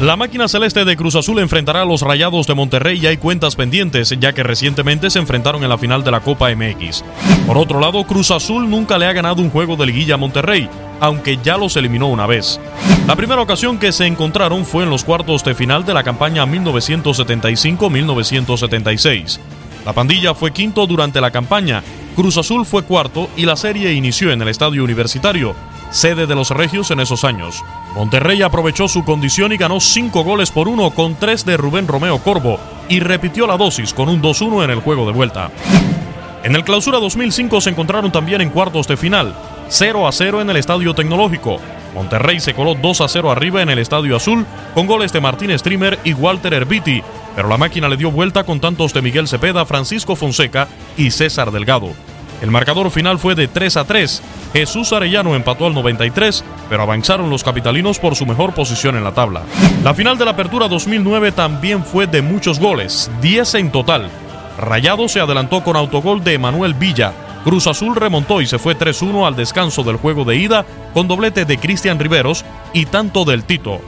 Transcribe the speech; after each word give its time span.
La 0.00 0.14
máquina 0.14 0.46
celeste 0.46 0.84
de 0.84 0.94
Cruz 0.94 1.14
Azul 1.14 1.38
enfrentará 1.38 1.80
a 1.80 1.86
los 1.86 2.02
Rayados 2.02 2.46
de 2.46 2.52
Monterrey 2.52 2.98
y 3.00 3.06
hay 3.06 3.16
cuentas 3.16 3.56
pendientes, 3.56 4.14
ya 4.20 4.34
que 4.34 4.42
recientemente 4.42 5.08
se 5.08 5.18
enfrentaron 5.18 5.62
en 5.62 5.70
la 5.70 5.78
final 5.78 6.04
de 6.04 6.10
la 6.10 6.20
Copa 6.20 6.54
MX. 6.54 7.02
Por 7.46 7.56
otro 7.56 7.80
lado, 7.80 8.04
Cruz 8.04 8.30
Azul 8.30 8.68
nunca 8.68 8.98
le 8.98 9.06
ha 9.06 9.14
ganado 9.14 9.40
un 9.40 9.48
juego 9.48 9.74
de 9.74 9.86
liguilla 9.86 10.16
a 10.16 10.18
Monterrey, 10.18 10.68
aunque 11.00 11.38
ya 11.42 11.56
los 11.56 11.78
eliminó 11.78 12.08
una 12.08 12.26
vez. 12.26 12.60
La 13.06 13.16
primera 13.16 13.40
ocasión 13.40 13.78
que 13.78 13.90
se 13.90 14.04
encontraron 14.04 14.66
fue 14.66 14.84
en 14.84 14.90
los 14.90 15.02
cuartos 15.02 15.42
de 15.44 15.54
final 15.54 15.86
de 15.86 15.94
la 15.94 16.02
campaña 16.02 16.44
1975-1976. 16.44 19.38
La 19.86 19.94
pandilla 19.94 20.34
fue 20.34 20.52
quinto 20.52 20.86
durante 20.86 21.22
la 21.22 21.30
campaña, 21.30 21.82
Cruz 22.16 22.38
Azul 22.38 22.64
fue 22.64 22.82
cuarto 22.82 23.28
y 23.36 23.44
la 23.44 23.56
serie 23.56 23.92
inició 23.92 24.32
en 24.32 24.40
el 24.40 24.48
Estadio 24.48 24.82
Universitario, 24.82 25.54
sede 25.90 26.26
de 26.26 26.34
los 26.34 26.50
Regios 26.50 26.90
en 26.90 27.00
esos 27.00 27.24
años. 27.24 27.64
Monterrey 27.94 28.42
aprovechó 28.42 28.88
su 28.88 29.04
condición 29.04 29.52
y 29.52 29.56
ganó 29.56 29.80
5 29.80 30.24
goles 30.24 30.50
por 30.50 30.68
1 30.68 30.90
con 30.90 31.14
3 31.16 31.44
de 31.44 31.56
Rubén 31.56 31.88
Romeo 31.88 32.18
Corvo 32.18 32.58
y 32.88 33.00
repitió 33.00 33.46
la 33.46 33.56
dosis 33.56 33.94
con 33.94 34.08
un 34.08 34.22
2-1 34.22 34.64
en 34.64 34.70
el 34.70 34.80
juego 34.80 35.06
de 35.06 35.12
vuelta. 35.12 35.50
En 36.42 36.54
el 36.54 36.64
Clausura 36.64 36.98
2005 36.98 37.60
se 37.60 37.70
encontraron 37.70 38.12
también 38.12 38.40
en 38.40 38.50
cuartos 38.50 38.86
de 38.86 38.96
final, 38.96 39.34
0 39.68 40.06
a 40.06 40.12
0 40.12 40.42
en 40.42 40.50
el 40.50 40.56
Estadio 40.56 40.94
Tecnológico. 40.94 41.58
Monterrey 41.94 42.40
se 42.40 42.54
coló 42.54 42.74
2 42.74 43.00
a 43.00 43.08
0 43.08 43.30
arriba 43.32 43.62
en 43.62 43.70
el 43.70 43.78
Estadio 43.78 44.16
Azul 44.16 44.46
con 44.74 44.86
goles 44.86 45.12
de 45.12 45.20
Martín 45.20 45.58
Streamer 45.58 45.98
y 46.04 46.12
Walter 46.12 46.52
Herbiti, 46.52 47.02
pero 47.34 47.48
la 47.48 47.56
máquina 47.56 47.88
le 47.88 47.96
dio 47.96 48.10
vuelta 48.10 48.44
con 48.44 48.60
tantos 48.60 48.92
de 48.92 49.02
Miguel 49.02 49.26
Cepeda, 49.26 49.64
Francisco 49.64 50.14
Fonseca 50.14 50.68
y 50.96 51.10
César 51.10 51.50
Delgado. 51.50 51.94
El 52.42 52.50
marcador 52.50 52.90
final 52.90 53.18
fue 53.18 53.34
de 53.34 53.48
3 53.48 53.76
a 53.78 53.84
3. 53.84 54.22
Jesús 54.52 54.92
Arellano 54.92 55.34
empató 55.34 55.66
al 55.66 55.74
93, 55.74 56.44
pero 56.68 56.82
avanzaron 56.82 57.30
los 57.30 57.42
capitalinos 57.42 57.98
por 57.98 58.14
su 58.14 58.26
mejor 58.26 58.52
posición 58.54 58.96
en 58.96 59.04
la 59.04 59.12
tabla. 59.12 59.42
La 59.82 59.94
final 59.94 60.18
de 60.18 60.24
la 60.24 60.32
Apertura 60.32 60.68
2009 60.68 61.32
también 61.32 61.84
fue 61.84 62.06
de 62.06 62.22
muchos 62.22 62.58
goles, 62.58 63.10
10 63.22 63.54
en 63.54 63.72
total. 63.72 64.10
Rayado 64.58 65.08
se 65.08 65.20
adelantó 65.20 65.62
con 65.62 65.76
autogol 65.76 66.22
de 66.24 66.34
Emanuel 66.34 66.74
Villa. 66.74 67.12
Cruz 67.44 67.66
Azul 67.66 67.94
remontó 67.94 68.40
y 68.40 68.46
se 68.46 68.58
fue 68.58 68.76
3-1 68.76 69.26
al 69.26 69.36
descanso 69.36 69.82
del 69.82 69.96
juego 69.96 70.24
de 70.24 70.36
ida 70.36 70.66
con 70.92 71.06
doblete 71.06 71.44
de 71.44 71.58
Cristian 71.58 71.98
Riveros 71.98 72.44
y 72.72 72.86
tanto 72.86 73.24
del 73.24 73.44
Tito. 73.44 73.80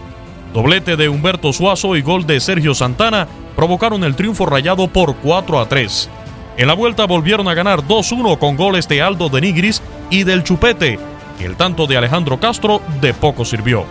Doblete 0.54 0.96
de 0.96 1.08
Humberto 1.08 1.52
Suazo 1.52 1.96
y 1.96 2.02
gol 2.02 2.26
de 2.26 2.40
Sergio 2.40 2.74
Santana 2.74 3.26
provocaron 3.56 4.04
el 4.04 4.14
triunfo 4.14 4.46
rayado 4.46 4.88
por 4.88 5.16
4 5.16 5.60
a 5.60 5.68
3. 5.68 6.10
En 6.58 6.66
la 6.66 6.74
vuelta 6.74 7.06
volvieron 7.06 7.46
a 7.46 7.54
ganar 7.54 7.82
2-1 7.82 8.36
con 8.36 8.56
goles 8.56 8.88
de 8.88 9.00
Aldo 9.00 9.28
de 9.28 9.40
Nigris 9.40 9.80
y 10.10 10.24
del 10.24 10.42
Chupete, 10.42 10.98
y 11.38 11.44
el 11.44 11.54
tanto 11.54 11.86
de 11.86 11.96
Alejandro 11.96 12.40
Castro 12.40 12.82
de 13.00 13.14
poco 13.14 13.44
sirvió. 13.44 13.84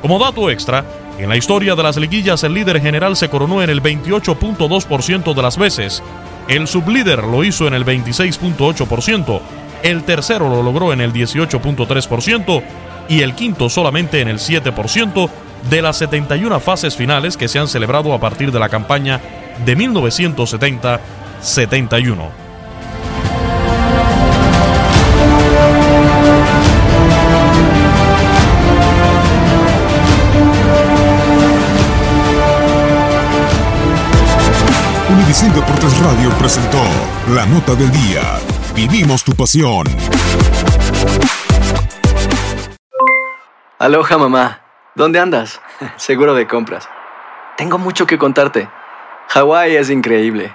Como 0.00 0.18
dato 0.18 0.48
extra, 0.48 0.82
en 1.18 1.28
la 1.28 1.36
historia 1.36 1.74
de 1.74 1.82
las 1.82 1.98
liguillas 1.98 2.42
el 2.42 2.54
líder 2.54 2.80
general 2.80 3.16
se 3.16 3.28
coronó 3.28 3.62
en 3.62 3.68
el 3.68 3.82
28.2% 3.82 5.34
de 5.34 5.42
las 5.42 5.58
veces, 5.58 6.02
el 6.48 6.66
sublíder 6.68 7.22
lo 7.22 7.44
hizo 7.44 7.66
en 7.66 7.74
el 7.74 7.84
26.8%, 7.84 9.40
el 9.82 10.02
tercero 10.04 10.48
lo 10.48 10.62
logró 10.62 10.94
en 10.94 11.02
el 11.02 11.12
18.3% 11.12 12.62
y 13.10 13.20
el 13.20 13.34
quinto 13.34 13.68
solamente 13.68 14.22
en 14.22 14.28
el 14.28 14.38
7% 14.38 15.28
de 15.68 15.82
las 15.82 15.98
71 15.98 16.60
fases 16.60 16.96
finales 16.96 17.36
que 17.36 17.48
se 17.48 17.58
han 17.58 17.68
celebrado 17.68 18.14
a 18.14 18.20
partir 18.20 18.50
de 18.52 18.58
la 18.58 18.70
campaña 18.70 19.20
de 19.66 19.76
1970-71. 21.40 22.30
Univisión 35.10 35.52
Deportes 35.54 35.98
Radio 35.98 36.30
presentó 36.38 36.78
La 37.34 37.46
Nota 37.46 37.74
del 37.74 37.90
Día. 37.90 38.22
Vivimos 38.74 39.24
tu 39.24 39.32
pasión. 39.32 39.86
Aloha 43.78 44.18
mamá, 44.18 44.60
¿dónde 44.94 45.18
andas? 45.18 45.60
Seguro 45.96 46.34
de 46.34 46.46
compras. 46.46 46.88
Tengo 47.56 47.78
mucho 47.78 48.06
que 48.06 48.18
contarte. 48.18 48.68
Hawái 49.28 49.76
es 49.76 49.90
increíble. 49.90 50.54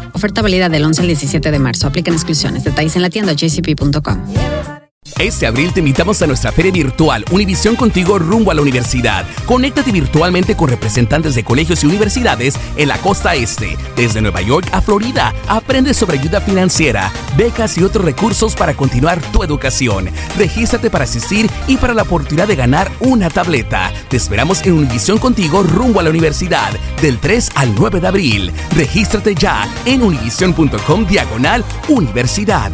Oferta 0.21 0.43
válida 0.43 0.69
del 0.69 0.85
11 0.85 1.01
al 1.01 1.07
17 1.07 1.49
de 1.49 1.57
marzo. 1.57 1.87
Aplican 1.87 2.13
exclusiones. 2.13 2.63
Detalles 2.63 2.95
en 2.95 3.01
la 3.01 3.09
tienda 3.09 3.33
jcp.com. 3.33 4.21
Este 5.19 5.47
abril 5.47 5.73
te 5.73 5.79
invitamos 5.79 6.21
a 6.21 6.27
nuestra 6.27 6.51
feria 6.51 6.71
virtual 6.71 7.25
Univisión 7.31 7.75
Contigo 7.75 8.19
rumbo 8.19 8.51
a 8.51 8.53
la 8.53 8.61
universidad. 8.61 9.25
Conéctate 9.47 9.91
virtualmente 9.91 10.55
con 10.55 10.69
representantes 10.69 11.33
de 11.33 11.43
colegios 11.43 11.83
y 11.83 11.87
universidades 11.87 12.55
en 12.77 12.87
la 12.87 12.99
costa 12.99 13.33
este, 13.33 13.77
desde 13.95 14.21
Nueva 14.21 14.41
York 14.41 14.67
a 14.71 14.81
Florida. 14.81 15.33
Aprende 15.47 15.95
sobre 15.95 16.19
ayuda 16.19 16.39
financiera, 16.39 17.11
becas 17.35 17.77
y 17.79 17.83
otros 17.83 18.05
recursos 18.05 18.55
para 18.55 18.75
continuar 18.75 19.19
tu 19.31 19.43
educación. 19.43 20.07
Regístrate 20.37 20.91
para 20.91 21.05
asistir 21.05 21.49
y 21.67 21.77
para 21.77 21.95
la 21.95 22.03
oportunidad 22.03 22.47
de 22.47 22.55
ganar 22.55 22.91
una 22.99 23.31
tableta. 23.31 23.91
Te 24.11 24.17
esperamos 24.17 24.61
en 24.63 24.73
Univisión 24.73 25.19
Contigo 25.19 25.63
rumbo 25.63 26.01
a 26.01 26.03
la 26.03 26.09
universidad 26.09 26.73
del 27.01 27.17
3 27.17 27.51
al 27.55 27.73
9 27.73 28.01
de 28.01 28.07
abril. 28.09 28.51
Regístrate 28.75 29.33
ya 29.33 29.65
en 29.85 30.03
univision.com 30.03 31.07
diagonal 31.07 31.63
universidad. 31.87 32.73